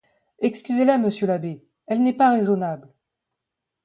Excusez-la, 0.39 0.97
monsieur 0.97 1.27
l'abbé, 1.27 1.63
elle 1.85 2.01
n'est 2.01 2.11
pas 2.17 2.31
raisonnable. 2.31 2.87